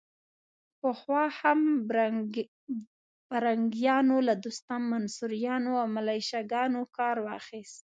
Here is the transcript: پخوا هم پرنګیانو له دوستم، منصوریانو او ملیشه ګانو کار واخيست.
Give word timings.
پخوا 0.81 1.21
هم 1.39 1.59
پرنګیانو 3.29 4.17
له 4.27 4.33
دوستم، 4.43 4.81
منصوریانو 4.91 5.71
او 5.81 5.87
ملیشه 5.95 6.39
ګانو 6.51 6.81
کار 6.97 7.15
واخيست. 7.27 7.79